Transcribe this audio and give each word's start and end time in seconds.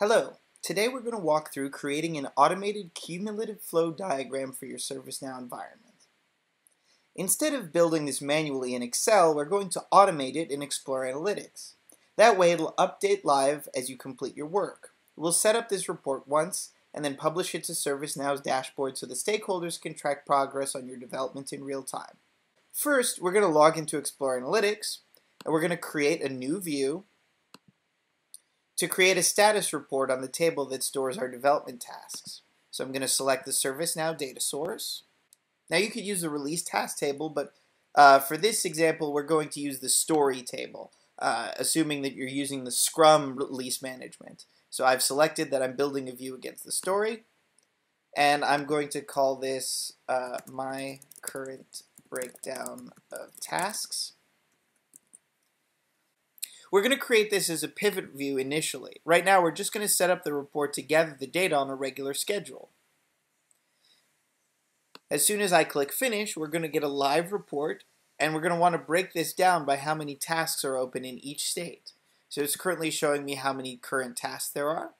Hello, 0.00 0.34
today 0.62 0.86
we're 0.86 1.00
going 1.00 1.10
to 1.10 1.18
walk 1.18 1.52
through 1.52 1.70
creating 1.70 2.16
an 2.16 2.28
automated 2.36 2.94
cumulative 2.94 3.60
flow 3.60 3.90
diagram 3.90 4.52
for 4.52 4.66
your 4.66 4.78
ServiceNow 4.78 5.36
environment. 5.36 6.06
Instead 7.16 7.52
of 7.52 7.72
building 7.72 8.06
this 8.06 8.22
manually 8.22 8.76
in 8.76 8.82
Excel, 8.82 9.34
we're 9.34 9.44
going 9.44 9.68
to 9.70 9.82
automate 9.92 10.36
it 10.36 10.52
in 10.52 10.62
Explore 10.62 11.04
Analytics. 11.04 11.72
That 12.16 12.38
way 12.38 12.52
it'll 12.52 12.74
update 12.78 13.24
live 13.24 13.68
as 13.74 13.90
you 13.90 13.96
complete 13.96 14.36
your 14.36 14.46
work. 14.46 14.90
We'll 15.16 15.32
set 15.32 15.56
up 15.56 15.68
this 15.68 15.88
report 15.88 16.28
once 16.28 16.70
and 16.94 17.04
then 17.04 17.16
publish 17.16 17.52
it 17.56 17.64
to 17.64 17.72
ServiceNow's 17.72 18.40
dashboard 18.40 18.96
so 18.96 19.04
the 19.04 19.14
stakeholders 19.14 19.80
can 19.80 19.94
track 19.94 20.24
progress 20.24 20.76
on 20.76 20.86
your 20.86 20.96
development 20.96 21.52
in 21.52 21.64
real 21.64 21.82
time. 21.82 22.18
First, 22.72 23.20
we're 23.20 23.32
going 23.32 23.44
to 23.44 23.50
log 23.50 23.76
into 23.76 23.98
Explore 23.98 24.40
Analytics 24.40 24.98
and 25.44 25.52
we're 25.52 25.60
going 25.60 25.70
to 25.70 25.76
create 25.76 26.22
a 26.22 26.28
new 26.28 26.60
view 26.60 27.02
to 28.78 28.88
create 28.88 29.18
a 29.18 29.22
status 29.22 29.72
report 29.72 30.10
on 30.10 30.20
the 30.20 30.28
table 30.28 30.64
that 30.66 30.82
stores 30.82 31.18
our 31.18 31.28
development 31.28 31.80
tasks. 31.80 32.42
So 32.70 32.84
I'm 32.84 32.92
going 32.92 33.02
to 33.02 33.08
select 33.08 33.44
the 33.44 33.50
ServiceNow 33.50 34.16
data 34.16 34.40
source. 34.40 35.02
Now 35.68 35.78
you 35.78 35.90
could 35.90 36.04
use 36.04 36.22
the 36.22 36.30
release 36.30 36.62
task 36.62 36.98
table, 36.98 37.28
but 37.28 37.52
uh, 37.94 38.20
for 38.20 38.36
this 38.36 38.64
example, 38.64 39.12
we're 39.12 39.22
going 39.22 39.48
to 39.50 39.60
use 39.60 39.80
the 39.80 39.88
story 39.88 40.42
table, 40.42 40.92
uh, 41.18 41.50
assuming 41.56 42.02
that 42.02 42.14
you're 42.14 42.28
using 42.28 42.64
the 42.64 42.70
Scrum 42.70 43.36
release 43.36 43.82
management. 43.82 44.44
So 44.70 44.84
I've 44.84 45.02
selected 45.02 45.50
that 45.50 45.62
I'm 45.62 45.74
building 45.74 46.08
a 46.08 46.14
view 46.14 46.34
against 46.36 46.64
the 46.64 46.72
story, 46.72 47.24
and 48.16 48.44
I'm 48.44 48.64
going 48.64 48.88
to 48.90 49.00
call 49.00 49.36
this 49.36 49.94
uh, 50.08 50.38
my 50.46 51.00
current 51.22 51.82
breakdown 52.08 52.90
of 53.10 53.40
tasks. 53.40 54.12
We're 56.70 56.82
going 56.82 56.92
to 56.92 56.98
create 56.98 57.30
this 57.30 57.48
as 57.48 57.62
a 57.62 57.68
pivot 57.68 58.12
view 58.14 58.36
initially. 58.36 59.00
Right 59.04 59.24
now, 59.24 59.42
we're 59.42 59.52
just 59.52 59.72
going 59.72 59.86
to 59.86 59.92
set 59.92 60.10
up 60.10 60.22
the 60.22 60.34
report 60.34 60.72
to 60.74 60.82
gather 60.82 61.16
the 61.18 61.26
data 61.26 61.56
on 61.56 61.70
a 61.70 61.74
regular 61.74 62.12
schedule. 62.12 62.70
As 65.10 65.26
soon 65.26 65.40
as 65.40 65.52
I 65.52 65.64
click 65.64 65.92
Finish, 65.92 66.36
we're 66.36 66.48
going 66.48 66.62
to 66.62 66.68
get 66.68 66.82
a 66.82 66.88
live 66.88 67.32
report, 67.32 67.84
and 68.18 68.34
we're 68.34 68.42
going 68.42 68.52
to 68.52 68.60
want 68.60 68.74
to 68.74 68.78
break 68.78 69.14
this 69.14 69.32
down 69.32 69.64
by 69.64 69.76
how 69.76 69.94
many 69.94 70.14
tasks 70.14 70.64
are 70.64 70.76
open 70.76 71.04
in 71.04 71.18
each 71.24 71.48
state. 71.48 71.92
So 72.28 72.42
it's 72.42 72.56
currently 72.56 72.90
showing 72.90 73.24
me 73.24 73.36
how 73.36 73.54
many 73.54 73.76
current 73.76 74.18
tasks 74.18 74.50
there 74.50 74.68
are. 74.68 74.90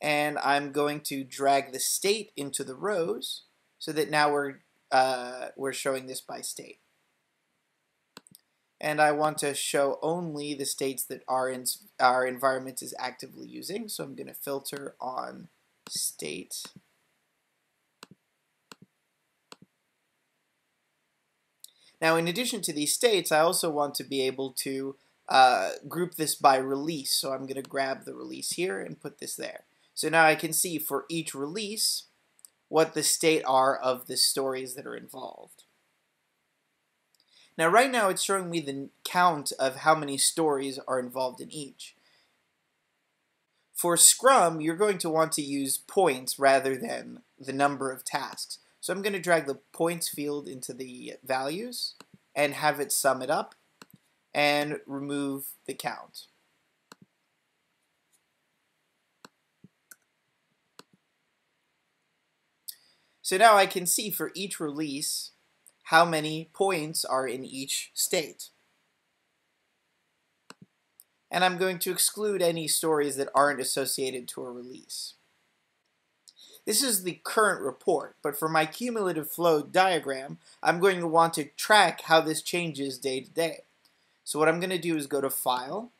And 0.00 0.38
I'm 0.38 0.70
going 0.70 1.00
to 1.00 1.24
drag 1.24 1.72
the 1.72 1.80
state 1.80 2.30
into 2.36 2.62
the 2.62 2.76
rows 2.76 3.42
so 3.78 3.90
that 3.92 4.10
now 4.10 4.30
we're, 4.30 4.60
uh, 4.92 5.48
we're 5.56 5.72
showing 5.72 6.06
this 6.06 6.20
by 6.20 6.42
state 6.42 6.78
and 8.80 9.00
I 9.00 9.12
want 9.12 9.38
to 9.38 9.54
show 9.54 9.98
only 10.02 10.54
the 10.54 10.66
states 10.66 11.04
that 11.04 11.22
our, 11.28 11.52
our 11.98 12.26
environment 12.26 12.82
is 12.82 12.94
actively 12.98 13.46
using. 13.46 13.88
So 13.88 14.04
I'm 14.04 14.14
going 14.14 14.26
to 14.26 14.34
filter 14.34 14.94
on 15.00 15.48
state. 15.88 16.62
Now 22.00 22.16
in 22.16 22.28
addition 22.28 22.60
to 22.62 22.72
these 22.72 22.92
states, 22.92 23.32
I 23.32 23.40
also 23.40 23.70
want 23.70 23.94
to 23.96 24.04
be 24.04 24.20
able 24.22 24.52
to 24.58 24.96
uh, 25.28 25.70
group 25.88 26.16
this 26.16 26.34
by 26.34 26.56
release. 26.56 27.14
So 27.14 27.32
I'm 27.32 27.46
going 27.46 27.62
to 27.62 27.68
grab 27.68 28.04
the 28.04 28.14
release 28.14 28.50
here 28.50 28.80
and 28.80 29.00
put 29.00 29.18
this 29.18 29.36
there. 29.36 29.64
So 29.94 30.10
now 30.10 30.24
I 30.24 30.34
can 30.34 30.52
see 30.52 30.78
for 30.78 31.06
each 31.08 31.34
release 31.34 32.04
what 32.68 32.94
the 32.94 33.02
state 33.02 33.42
are 33.46 33.74
of 33.76 34.06
the 34.06 34.16
stories 34.16 34.74
that 34.74 34.86
are 34.86 34.96
involved. 34.96 35.64
Now 37.56 37.68
right 37.68 37.90
now 37.90 38.08
it's 38.08 38.22
showing 38.22 38.50
me 38.50 38.60
the 38.60 38.90
count 39.04 39.52
of 39.58 39.76
how 39.76 39.94
many 39.94 40.18
stories 40.18 40.78
are 40.86 41.00
involved 41.00 41.40
in 41.40 41.50
each. 41.50 41.94
For 43.74 43.96
Scrum, 43.96 44.60
you're 44.60 44.76
going 44.76 44.98
to 44.98 45.10
want 45.10 45.32
to 45.32 45.42
use 45.42 45.78
points 45.78 46.38
rather 46.38 46.76
than 46.76 47.20
the 47.38 47.52
number 47.52 47.90
of 47.90 48.04
tasks. 48.04 48.58
So 48.80 48.92
I'm 48.92 49.02
going 49.02 49.12
to 49.12 49.18
drag 49.18 49.46
the 49.46 49.58
points 49.72 50.08
field 50.08 50.48
into 50.48 50.72
the 50.72 51.14
values 51.24 51.94
and 52.34 52.54
have 52.54 52.80
it 52.80 52.92
sum 52.92 53.20
it 53.22 53.30
up 53.30 53.54
and 54.34 54.80
remove 54.86 55.46
the 55.66 55.74
count. 55.74 56.26
So 63.22 63.36
now 63.36 63.56
I 63.56 63.66
can 63.66 63.86
see 63.86 64.10
for 64.10 64.30
each 64.34 64.60
release 64.60 65.32
how 65.86 66.04
many 66.04 66.48
points 66.52 67.04
are 67.04 67.28
in 67.28 67.44
each 67.44 67.90
state. 67.94 68.48
And 71.30 71.44
I'm 71.44 71.58
going 71.58 71.78
to 71.80 71.92
exclude 71.92 72.42
any 72.42 72.66
stories 72.66 73.14
that 73.16 73.28
aren't 73.36 73.60
associated 73.60 74.26
to 74.28 74.44
a 74.44 74.50
release. 74.50 75.14
This 76.64 76.82
is 76.82 77.04
the 77.04 77.20
current 77.22 77.60
report, 77.60 78.16
but 78.20 78.36
for 78.36 78.48
my 78.48 78.66
cumulative 78.66 79.30
flow 79.30 79.62
diagram, 79.62 80.38
I'm 80.60 80.80
going 80.80 80.98
to 80.98 81.06
want 81.06 81.34
to 81.34 81.50
track 81.56 82.02
how 82.02 82.20
this 82.20 82.42
changes 82.42 82.98
day 82.98 83.20
to 83.20 83.30
day. 83.30 83.60
So 84.24 84.40
what 84.40 84.48
I'm 84.48 84.58
going 84.58 84.70
to 84.70 84.78
do 84.78 84.96
is 84.96 85.06
go 85.06 85.20
to 85.20 85.30
File 85.30 85.92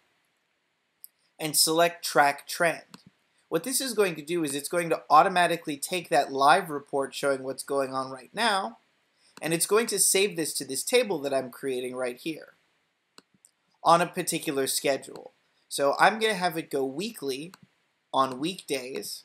and 1.39 1.57
select 1.57 2.05
Track 2.05 2.49
Trend. 2.49 2.99
What 3.49 3.63
this 3.63 3.81
is 3.81 3.95
going 3.95 4.17
to 4.17 4.23
do 4.23 4.43
is 4.43 4.57
it's 4.57 4.69
going 4.69 4.91
to 4.91 5.03
automatically 5.09 5.77
take 5.77 6.09
that 6.09 6.33
live 6.33 6.71
report 6.71 7.15
showing 7.15 7.45
what's 7.45 7.63
going 7.63 7.95
on 7.95 8.11
right 8.11 8.31
now 8.35 8.79
and 9.43 9.53
it's 9.53 9.67
going 9.67 9.87
to 9.87 9.99
save 9.99 10.37
this 10.37 10.53
to 10.55 10.65
this 10.65 10.83
table 10.83 11.19
that 11.21 11.35
I'm 11.35 11.51
creating 11.51 11.95
right 11.95 12.19
here 12.19 12.55
on 13.83 14.01
a 14.01 14.07
particular 14.07 14.67
schedule. 14.67 15.33
So 15.69 15.95
I'm 15.99 16.19
going 16.19 16.33
to 16.33 16.39
have 16.39 16.57
it 16.57 16.71
go 16.71 16.85
weekly 16.85 17.53
on 18.13 18.39
weekdays 18.39 19.25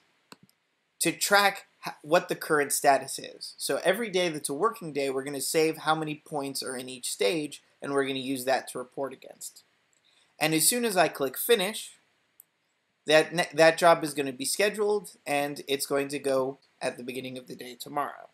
to 1.00 1.12
track 1.12 1.66
what 2.04 2.30
the 2.30 2.36
current 2.36 2.72
status 2.72 3.18
is. 3.18 3.56
So 3.58 3.80
every 3.84 4.10
day 4.10 4.30
that's 4.30 4.50
a 4.50 4.54
working 4.54 4.94
day, 4.94 5.10
we're 5.10 5.24
going 5.24 5.34
to 5.34 5.42
save 5.42 5.78
how 5.78 5.96
many 5.96 6.22
points 6.26 6.62
are 6.62 6.78
in 6.78 6.90
each 6.90 7.12
stage, 7.12 7.64
and 7.82 7.92
we're 7.92 8.04
going 8.04 8.16
to 8.16 8.22
use 8.22 8.46
that 8.46 8.68
to 8.70 8.78
report 8.78 9.14
against. 9.14 9.64
And 10.40 10.54
as 10.54 10.68
soon 10.68 10.86
as 10.86 10.96
I 10.96 11.08
click 11.08 11.38
Finish, 11.38 11.94
that, 13.08 13.56
that 13.56 13.78
job 13.80 14.04
is 14.04 14.14
going 14.14 14.28
to 14.28 14.32
be 14.32 14.46
scheduled, 14.46 15.14
and 15.26 15.62
it's 15.68 15.88
going 15.88 16.08
to 16.10 16.20
go 16.20 16.60
at 16.80 16.98
the 16.98 17.04
beginning 17.04 17.38
of 17.38 17.48
the 17.48 17.56
day 17.56 17.76
tomorrow. 17.80 18.30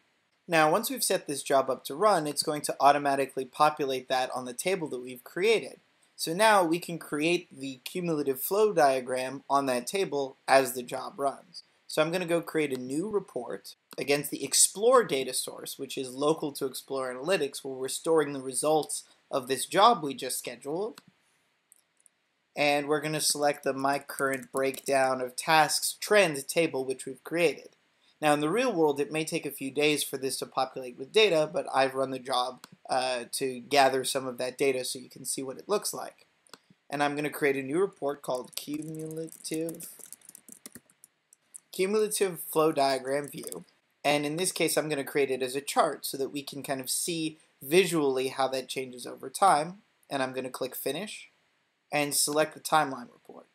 Now, 0.47 0.71
once 0.71 0.89
we've 0.89 1.03
set 1.03 1.27
this 1.27 1.43
job 1.43 1.69
up 1.69 1.83
to 1.85 1.95
run, 1.95 2.25
it's 2.25 2.43
going 2.43 2.61
to 2.61 2.75
automatically 2.79 3.43
populate 3.43 4.07
that 4.07 4.29
on 4.33 4.45
the 4.45 4.53
table 4.53 4.87
that 4.89 5.01
we've 5.01 5.23
created. 5.23 5.81
So 6.15 6.33
now 6.33 6.63
we 6.63 6.79
can 6.79 6.97
create 6.97 7.47
the 7.55 7.79
cumulative 7.83 8.41
flow 8.41 8.73
diagram 8.73 9.43
on 9.49 9.65
that 9.65 9.85
table 9.85 10.37
as 10.47 10.73
the 10.73 10.83
job 10.83 11.19
runs. 11.19 11.63
So 11.85 12.01
I'm 12.01 12.09
going 12.09 12.21
to 12.21 12.27
go 12.27 12.41
create 12.41 12.75
a 12.75 12.81
new 12.81 13.09
report 13.09 13.75
against 13.97 14.31
the 14.31 14.43
Explore 14.43 15.03
data 15.03 15.33
source, 15.33 15.77
which 15.77 15.97
is 15.97 16.15
local 16.15 16.51
to 16.53 16.65
Explore 16.65 17.13
Analytics, 17.13 17.63
where 17.63 17.75
we're 17.75 17.87
storing 17.87 18.33
the 18.33 18.41
results 18.41 19.03
of 19.29 19.47
this 19.47 19.65
job 19.65 20.01
we 20.01 20.13
just 20.13 20.39
scheduled. 20.39 21.01
And 22.55 22.87
we're 22.87 23.01
going 23.01 23.13
to 23.13 23.21
select 23.21 23.63
the 23.63 23.73
My 23.73 23.99
Current 23.99 24.51
Breakdown 24.51 25.21
of 25.21 25.35
Tasks 25.35 25.97
Trend 25.99 26.45
table, 26.47 26.83
which 26.83 27.05
we've 27.05 27.23
created. 27.23 27.76
Now 28.19 28.33
in 28.33 28.39
the 28.39 28.49
real 28.49 28.73
world, 28.73 28.99
it 28.99 29.11
may 29.11 29.23
take 29.25 29.45
a 29.45 29.51
few 29.51 29.69
days 29.71 30.03
for 30.03 30.17
this 30.17 30.37
to 30.37 30.45
populate 30.45 30.97
with 30.97 31.11
data, 31.11 31.49
but 31.51 31.67
I've 31.73 31.93
run 31.93 32.11
the 32.11 32.19
job 32.19 32.65
uh, 32.89 33.25
to 33.33 33.59
gather 33.59 34.03
some 34.03 34.25
of 34.25 34.37
that 34.39 34.57
data 34.57 34.83
so 34.83 34.99
you 34.99 35.09
can 35.09 35.25
see 35.25 35.43
what 35.43 35.57
it 35.57 35.69
looks 35.69 35.93
like. 35.93 36.25
And 36.89 37.03
I'm 37.03 37.13
going 37.13 37.25
to 37.25 37.29
create 37.29 37.57
a 37.57 37.63
new 37.63 37.79
report 37.79 38.21
called 38.21 38.55
cumulative 38.55 39.89
cumulative 41.71 42.39
flow 42.39 42.71
diagram 42.71 43.27
view. 43.27 43.65
And 44.03 44.25
in 44.25 44.37
this 44.37 44.51
case, 44.51 44.77
I'm 44.77 44.89
going 44.89 44.97
to 44.97 45.03
create 45.03 45.29
it 45.29 45.43
as 45.43 45.55
a 45.55 45.61
chart 45.61 46.05
so 46.05 46.17
that 46.17 46.31
we 46.31 46.41
can 46.41 46.63
kind 46.63 46.81
of 46.81 46.89
see 46.89 47.37
visually 47.61 48.29
how 48.29 48.47
that 48.47 48.67
changes 48.67 49.05
over 49.05 49.29
time. 49.29 49.83
And 50.09 50.23
I'm 50.23 50.31
going 50.31 50.45
to 50.45 50.49
click 50.49 50.75
Finish 50.75 51.29
and 51.91 52.15
select 52.15 52.55
the 52.55 52.59
timeline 52.61 53.11
report. 53.11 53.47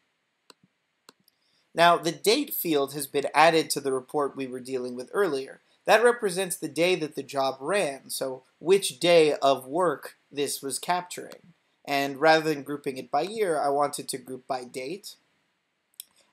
Now, 1.75 1.97
the 1.97 2.12
date 2.12 2.52
field 2.52 2.93
has 2.93 3.06
been 3.06 3.26
added 3.35 3.70
to 3.70 3.81
the 3.81 3.93
report 3.93 4.37
we 4.37 4.46
were 4.46 4.61
dealing 4.61 4.94
with 4.94 5.11
earlier. 5.12 5.61
That 5.85 6.05
represents 6.05 6.56
the 6.56 6.69
day 6.69 6.94
that 6.96 7.17
the 7.17 7.23
job 7.23 7.56
ran, 7.61 8.11
so 8.11 8.43
which 8.58 9.00
day 9.00 9.35
of 9.35 9.67
work 9.67 10.17
this 10.31 10.62
was 10.62 10.79
capturing. 10.79 11.55
And 11.85 12.20
rather 12.20 12.52
than 12.52 12.62
grouping 12.62 12.96
it 12.99 13.11
by 13.11 13.23
year, 13.23 13.58
I 13.58 13.70
wanted 13.70 14.08
to 14.08 14.19
group 14.19 14.46
by 14.46 14.64
date. 14.64 15.17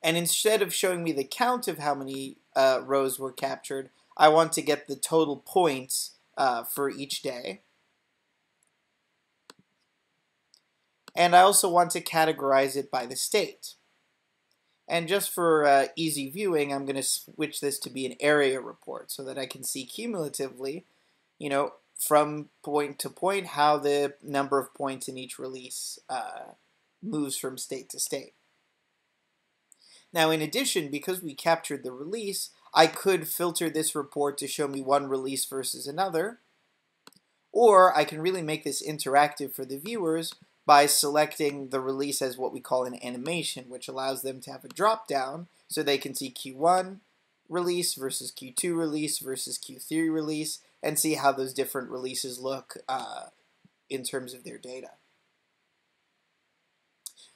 And 0.03 0.15
instead 0.15 0.61
of 0.61 0.73
showing 0.73 1.03
me 1.03 1.11
the 1.11 1.23
count 1.23 1.67
of 1.67 1.79
how 1.79 1.95
many 1.95 2.37
uh, 2.55 2.81
rows 2.85 3.17
were 3.17 3.31
captured, 3.31 3.89
I 4.15 4.29
want 4.29 4.53
to 4.53 4.61
get 4.61 4.87
the 4.87 4.95
total 4.95 5.37
points 5.37 6.11
uh, 6.37 6.63
for 6.63 6.89
each 6.89 7.21
day. 7.21 7.61
And 11.15 11.35
I 11.35 11.41
also 11.41 11.69
want 11.69 11.91
to 11.91 12.01
categorize 12.01 12.75
it 12.75 12.91
by 12.91 13.05
the 13.05 13.15
state. 13.15 13.73
And 14.89 15.07
just 15.07 15.29
for 15.29 15.65
uh, 15.65 15.85
easy 15.95 16.31
viewing, 16.31 16.73
I'm 16.73 16.85
going 16.85 16.95
to 16.95 17.03
switch 17.03 17.61
this 17.61 17.77
to 17.79 17.91
be 17.91 18.07
an 18.07 18.15
area 18.19 18.59
report 18.59 19.11
so 19.11 19.23
that 19.23 19.37
I 19.37 19.45
can 19.45 19.63
see 19.63 19.85
cumulatively, 19.85 20.85
you 21.37 21.47
know, 21.47 21.73
from 21.95 22.49
point 22.63 22.97
to 22.99 23.09
point 23.09 23.47
how 23.47 23.77
the 23.77 24.15
number 24.23 24.57
of 24.57 24.73
points 24.73 25.07
in 25.07 25.15
each 25.15 25.37
release 25.37 25.99
uh, 26.09 26.53
moves 27.03 27.37
from 27.37 27.57
state 27.57 27.89
to 27.89 27.99
state. 27.99 28.33
Now, 30.11 30.31
in 30.31 30.41
addition, 30.41 30.89
because 30.89 31.21
we 31.21 31.35
captured 31.35 31.83
the 31.83 31.91
release, 31.91 32.49
I 32.73 32.87
could 32.87 33.27
filter 33.27 33.69
this 33.69 33.93
report 33.93 34.39
to 34.39 34.47
show 34.47 34.67
me 34.67 34.81
one 34.81 35.07
release 35.07 35.45
versus 35.45 35.85
another, 35.85 36.39
or 37.51 37.95
I 37.95 38.05
can 38.05 38.21
really 38.21 38.41
make 38.41 38.63
this 38.63 38.81
interactive 38.81 39.53
for 39.53 39.65
the 39.65 39.77
viewers 39.77 40.33
by 40.69 40.85
selecting 40.85 41.69
the 41.69 41.79
release 41.79 42.21
as 42.21 42.37
what 42.37 42.53
we 42.53 42.59
call 42.59 42.85
an 42.85 43.03
animation, 43.03 43.65
which 43.69 43.87
allows 43.87 44.21
them 44.21 44.39
to 44.39 44.51
have 44.51 44.63
a 44.63 44.67
drop 44.67 45.07
down 45.07 45.47
so 45.67 45.81
they 45.81 45.97
can 45.97 46.13
see 46.13 46.29
Q1 46.29 46.99
release 47.49 47.95
versus 47.95 48.31
Q2 48.31 48.77
release 48.77 49.17
versus 49.17 49.57
Q3 49.57 50.13
release 50.13 50.59
and 50.83 50.99
see 50.99 51.15
how 51.15 51.31
those 51.31 51.55
different 51.55 51.89
releases 51.89 52.37
look 52.37 52.77
uh, 52.87 53.29
in 53.89 54.03
terms 54.03 54.35
of 54.35 54.43
their 54.43 54.59
data. 54.59 54.91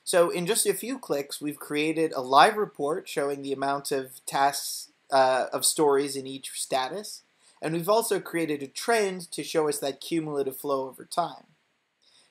So 0.04 0.30
in 0.30 0.46
just 0.46 0.68
a 0.68 0.74
few 0.76 1.00
clicks, 1.00 1.42
we've 1.42 1.58
created 1.58 2.14
a 2.14 2.22
live 2.22 2.56
report 2.56 3.10
showing 3.10 3.42
the 3.42 3.54
amount 3.54 3.92
of 3.92 4.24
tasks 4.28 4.90
uh, 5.10 5.48
of 5.52 5.66
stories 5.66 6.16
in 6.16 6.28
each 6.28 6.52
status. 6.52 7.24
And 7.64 7.74
we've 7.74 7.90
also 7.90 8.20
created 8.20 8.62
a 8.62 8.68
trend 8.68 9.32
to 9.32 9.44
show 9.44 9.68
us 9.68 9.80
that 9.80 10.02
cumulative 10.02 10.56
flow 10.58 10.88
over 10.88 11.04
time. 11.04 11.48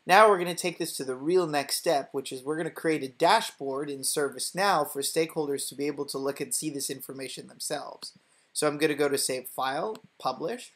Now 0.05 0.29
we're 0.29 0.39
going 0.39 0.55
to 0.55 0.61
take 0.61 0.79
this 0.79 0.97
to 0.97 1.05
the 1.05 1.15
real 1.15 1.47
next 1.47 1.77
step, 1.77 2.09
which 2.13 2.33
is 2.33 2.43
we're 2.43 2.57
going 2.57 2.69
to 2.69 2.75
create 2.75 3.05
a 3.05 3.09
dashboard 3.09 3.89
in 3.89 4.01
ServiceNow 4.01 4.91
for 4.91 5.01
stakeholders 5.01 5.69
to 5.69 5.77
be 5.77 5.87
able 5.87 6.07
to 6.07 6.19
look 6.19 6.41
and 6.41 6.53
see 6.53 6.71
this 6.71 6.91
information 6.91 7.47
themselves. 7.47 8.13
So 8.53 8.67
I'm 8.67 8.79
going 8.79 8.89
to 8.89 8.97
go 8.97 9.09
to 9.09 9.17
Save 9.17 9.47
File, 9.47 9.97
Publish, 10.19 10.73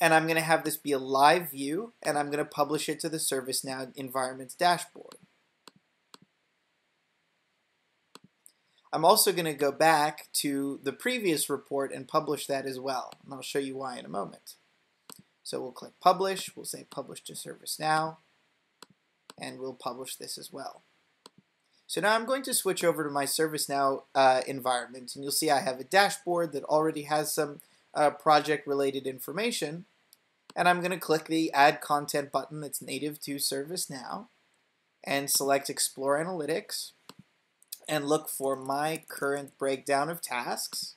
and 0.00 0.12
I'm 0.12 0.24
going 0.24 0.36
to 0.36 0.42
have 0.42 0.64
this 0.64 0.76
be 0.76 0.92
a 0.92 0.98
live 0.98 1.50
view, 1.50 1.92
and 2.02 2.18
I'm 2.18 2.26
going 2.26 2.38
to 2.38 2.44
publish 2.44 2.88
it 2.88 3.00
to 3.00 3.08
the 3.08 3.16
ServiceNow 3.18 3.96
Environments 3.96 4.54
dashboard. 4.54 5.16
I'm 8.92 9.04
also 9.04 9.32
going 9.32 9.44
to 9.44 9.54
go 9.54 9.70
back 9.70 10.28
to 10.34 10.80
the 10.82 10.92
previous 10.92 11.50
report 11.50 11.92
and 11.92 12.08
publish 12.08 12.46
that 12.46 12.66
as 12.66 12.80
well. 12.80 13.12
And 13.24 13.34
I'll 13.34 13.42
show 13.42 13.58
you 13.58 13.76
why 13.76 13.98
in 13.98 14.06
a 14.06 14.08
moment. 14.08 14.54
So 15.48 15.62
we'll 15.62 15.72
click 15.72 15.94
Publish. 15.98 16.54
We'll 16.54 16.66
say 16.66 16.84
Publish 16.90 17.24
to 17.24 17.32
ServiceNow. 17.32 18.18
And 19.40 19.58
we'll 19.58 19.72
publish 19.72 20.16
this 20.16 20.36
as 20.36 20.52
well. 20.52 20.82
So 21.86 22.02
now 22.02 22.14
I'm 22.14 22.26
going 22.26 22.42
to 22.42 22.52
switch 22.52 22.84
over 22.84 23.02
to 23.02 23.08
my 23.08 23.24
ServiceNow 23.24 24.02
uh, 24.14 24.42
environment. 24.46 25.14
And 25.14 25.24
you'll 25.24 25.32
see 25.32 25.48
I 25.50 25.60
have 25.60 25.80
a 25.80 25.84
dashboard 25.84 26.52
that 26.52 26.64
already 26.64 27.04
has 27.04 27.32
some 27.32 27.62
uh, 27.94 28.10
project-related 28.10 29.06
information. 29.06 29.86
And 30.54 30.68
I'm 30.68 30.80
going 30.80 30.90
to 30.90 30.98
click 30.98 31.28
the 31.28 31.50
Add 31.54 31.80
Content 31.80 32.30
button 32.30 32.60
that's 32.60 32.82
native 32.82 33.18
to 33.20 33.36
ServiceNow 33.36 34.26
and 35.02 35.30
select 35.30 35.70
Explore 35.70 36.22
Analytics 36.22 36.92
and 37.88 38.04
look 38.04 38.28
for 38.28 38.54
my 38.54 39.02
current 39.08 39.56
breakdown 39.56 40.10
of 40.10 40.20
tasks. 40.20 40.96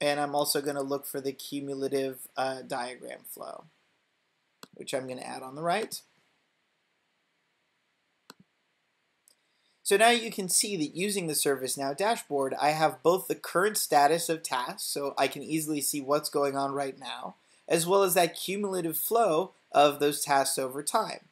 And 0.00 0.18
I'm 0.18 0.34
also 0.34 0.62
going 0.62 0.76
to 0.76 0.82
look 0.82 1.06
for 1.06 1.20
the 1.20 1.32
cumulative 1.32 2.28
uh, 2.36 2.62
diagram 2.62 3.20
flow, 3.26 3.64
which 4.74 4.94
I'm 4.94 5.06
going 5.06 5.18
to 5.18 5.26
add 5.26 5.42
on 5.42 5.54
the 5.54 5.62
right. 5.62 6.00
So 9.82 9.96
now 9.96 10.10
you 10.10 10.30
can 10.30 10.48
see 10.48 10.76
that 10.76 10.96
using 10.96 11.26
the 11.26 11.34
ServiceNow 11.34 11.96
dashboard, 11.96 12.54
I 12.60 12.70
have 12.70 13.02
both 13.02 13.26
the 13.26 13.34
current 13.34 13.76
status 13.76 14.28
of 14.28 14.42
tasks, 14.42 14.84
so 14.84 15.14
I 15.18 15.26
can 15.26 15.42
easily 15.42 15.80
see 15.80 16.00
what's 16.00 16.30
going 16.30 16.56
on 16.56 16.72
right 16.72 16.96
now, 16.96 17.34
as 17.68 17.88
well 17.88 18.04
as 18.04 18.14
that 18.14 18.38
cumulative 18.38 18.96
flow 18.96 19.52
of 19.72 19.98
those 19.98 20.22
tasks 20.22 20.58
over 20.58 20.84
time. 20.84 21.22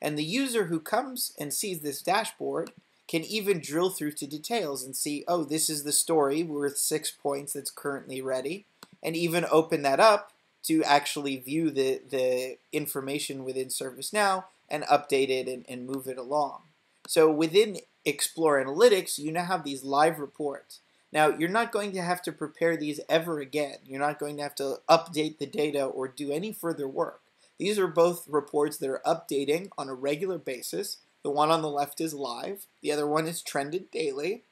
And 0.00 0.16
the 0.16 0.24
user 0.24 0.64
who 0.64 0.80
comes 0.80 1.34
and 1.38 1.52
sees 1.52 1.80
this 1.80 2.00
dashboard 2.00 2.70
can 3.08 3.24
even 3.24 3.58
drill 3.60 3.90
through 3.90 4.12
to 4.12 4.26
details 4.26 4.84
and 4.84 4.94
see, 4.94 5.24
oh, 5.26 5.42
this 5.42 5.68
is 5.70 5.82
the 5.82 5.92
story 5.92 6.42
worth 6.42 6.76
six 6.76 7.10
points 7.10 7.54
that's 7.54 7.70
currently 7.70 8.20
ready, 8.20 8.66
and 9.02 9.16
even 9.16 9.46
open 9.50 9.82
that 9.82 9.98
up 9.98 10.32
to 10.64 10.84
actually 10.84 11.36
view 11.36 11.70
the, 11.70 12.00
the 12.10 12.58
information 12.72 13.44
within 13.44 13.68
ServiceNow 13.68 14.44
and 14.68 14.84
update 14.84 15.30
it 15.30 15.48
and, 15.48 15.64
and 15.68 15.86
move 15.86 16.06
it 16.06 16.18
along. 16.18 16.60
So 17.06 17.30
within 17.30 17.78
Explore 18.04 18.62
Analytics, 18.62 19.18
you 19.18 19.32
now 19.32 19.44
have 19.44 19.64
these 19.64 19.82
live 19.82 20.18
reports. 20.18 20.80
Now, 21.10 21.28
you're 21.28 21.48
not 21.48 21.72
going 21.72 21.92
to 21.92 22.02
have 22.02 22.20
to 22.22 22.32
prepare 22.32 22.76
these 22.76 23.00
ever 23.08 23.40
again. 23.40 23.76
You're 23.86 23.98
not 23.98 24.18
going 24.18 24.36
to 24.36 24.42
have 24.42 24.54
to 24.56 24.80
update 24.90 25.38
the 25.38 25.46
data 25.46 25.84
or 25.84 26.06
do 26.06 26.30
any 26.30 26.52
further 26.52 26.86
work. 26.86 27.22
These 27.58 27.78
are 27.78 27.88
both 27.88 28.28
reports 28.28 28.76
that 28.76 28.90
are 28.90 29.00
updating 29.06 29.70
on 29.78 29.88
a 29.88 29.94
regular 29.94 30.36
basis. 30.36 30.98
The 31.28 31.34
one 31.34 31.50
on 31.50 31.60
the 31.60 31.68
left 31.68 32.00
is 32.00 32.14
live, 32.14 32.64
the 32.80 32.90
other 32.90 33.06
one 33.06 33.26
is 33.26 33.42
trended 33.42 33.90
daily. 33.90 34.44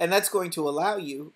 And 0.00 0.12
that's 0.12 0.28
going 0.28 0.50
to 0.50 0.68
allow 0.68 0.96
you 0.96 1.34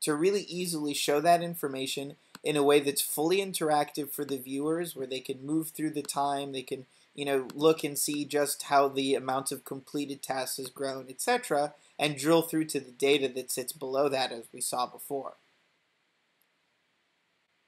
to 0.00 0.12
really 0.12 0.42
easily 0.42 0.92
show 0.92 1.20
that 1.20 1.40
information 1.40 2.16
in 2.42 2.56
a 2.56 2.64
way 2.64 2.80
that's 2.80 3.00
fully 3.00 3.36
interactive 3.36 4.10
for 4.10 4.24
the 4.24 4.38
viewers, 4.38 4.96
where 4.96 5.06
they 5.06 5.20
can 5.20 5.46
move 5.46 5.68
through 5.68 5.90
the 5.90 6.02
time, 6.02 6.50
they 6.50 6.64
can 6.64 6.86
you 7.14 7.24
know 7.24 7.46
look 7.54 7.84
and 7.84 7.96
see 7.96 8.24
just 8.24 8.64
how 8.64 8.88
the 8.88 9.14
amount 9.14 9.52
of 9.52 9.64
completed 9.64 10.20
tasks 10.20 10.56
has 10.56 10.68
grown, 10.68 11.06
etc., 11.08 11.72
and 11.96 12.18
drill 12.18 12.42
through 12.42 12.64
to 12.64 12.80
the 12.80 12.90
data 12.90 13.28
that 13.28 13.52
sits 13.52 13.72
below 13.72 14.08
that, 14.08 14.32
as 14.32 14.48
we 14.52 14.60
saw 14.60 14.84
before. 14.84 15.34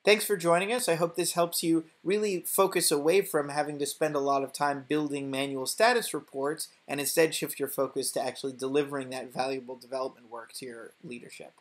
Thanks 0.04 0.24
for 0.24 0.36
joining 0.36 0.72
us. 0.72 0.88
I 0.88 0.96
hope 0.96 1.14
this 1.14 1.34
helps 1.34 1.62
you 1.62 1.84
really 2.02 2.40
focus 2.40 2.90
away 2.90 3.22
from 3.22 3.50
having 3.50 3.78
to 3.78 3.86
spend 3.86 4.16
a 4.16 4.20
lot 4.20 4.42
of 4.42 4.52
time 4.52 4.84
building 4.88 5.30
manual 5.30 5.64
status 5.64 6.12
reports 6.12 6.68
and 6.88 6.98
instead 6.98 7.36
shift 7.36 7.60
your 7.60 7.68
focus 7.68 8.10
to 8.12 8.20
actually 8.24 8.54
delivering 8.54 9.10
that 9.10 9.32
valuable 9.32 9.76
development 9.76 10.28
work 10.28 10.52
to 10.54 10.66
your 10.66 10.94
leadership. 11.04 11.52